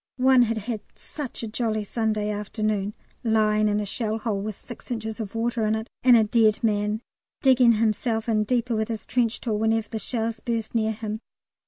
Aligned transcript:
One 0.17 0.41
had 0.41 0.57
had 0.57 0.81
"such 0.95 1.43
a 1.43 1.47
jolly 1.47 1.83
Sunday 1.83 2.31
afternoon" 2.31 2.95
lying 3.23 3.67
in 3.67 3.79
a 3.79 3.85
shell 3.85 4.17
hole 4.17 4.41
with 4.41 4.55
six 4.55 4.89
inches 4.89 5.19
of 5.19 5.35
water 5.35 5.63
in 5.67 5.75
it 5.75 5.89
and 6.01 6.17
a 6.17 6.23
dead 6.23 6.63
man, 6.63 7.01
digging 7.43 7.73
himself 7.73 8.27
in 8.27 8.43
deeper 8.43 8.75
with 8.75 8.87
his 8.87 9.05
trench 9.05 9.39
tool 9.39 9.59
whenever 9.59 9.89
the 9.89 9.99
shells 9.99 10.39
burst 10.39 10.73
near 10.73 10.93
him. 10.93 11.19